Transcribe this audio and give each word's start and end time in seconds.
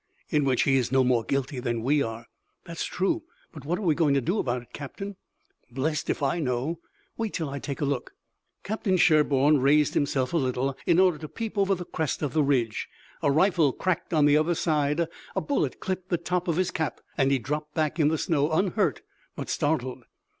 "In 0.29 0.45
which 0.45 0.63
he 0.63 0.77
is 0.77 0.91
no 0.91 1.03
more 1.03 1.23
guilty 1.23 1.59
than 1.59 1.83
we 1.83 2.01
are." 2.01 2.25
"That's 2.65 2.85
true, 2.85 3.21
but 3.51 3.65
what 3.65 3.77
are 3.77 3.83
we 3.83 3.93
going 3.93 4.15
to 4.15 4.19
do 4.19 4.39
about 4.39 4.63
it, 4.63 4.73
captain?" 4.73 5.15
"Blessed 5.69 6.09
if 6.09 6.23
I 6.23 6.39
know. 6.39 6.79
Wait 7.17 7.33
till 7.35 7.51
I 7.51 7.59
take 7.59 7.81
a 7.81 7.85
look." 7.85 8.15
Captain 8.63 8.97
Sherburne 8.97 9.59
raised 9.59 9.93
himself 9.93 10.33
a 10.33 10.37
little, 10.37 10.75
in 10.87 10.99
order 10.99 11.19
to 11.19 11.29
peep 11.29 11.55
over 11.55 11.75
the 11.75 11.85
crest 11.85 12.23
of 12.23 12.33
the 12.33 12.41
ridge. 12.41 12.89
A 13.21 13.31
rifle 13.31 13.71
cracked 13.73 14.11
on 14.11 14.25
the 14.25 14.37
other 14.37 14.55
side, 14.55 15.05
a 15.35 15.39
bullet 15.41 15.79
clipped 15.79 16.09
the 16.09 16.17
top 16.17 16.47
of 16.47 16.55
his 16.57 16.71
cap, 16.71 16.99
and 17.15 17.29
he 17.29 17.37
dropped 17.37 17.75
back 17.75 17.99
in 17.99 18.07
the 18.07 18.17
snow, 18.17 18.51
unhurt 18.51 19.03
but 19.35 19.49
startled. 19.51 20.05